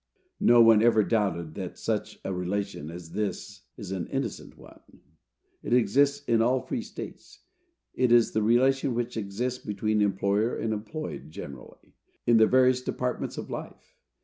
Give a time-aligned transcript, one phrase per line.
[0.39, 4.79] No one ever doubted that such a relation as this is an innocent one.
[5.61, 7.41] It exists in all free states.
[7.93, 11.93] It is the relation which exists between employer and employed generally,
[12.25, 13.95] in the various departments of life.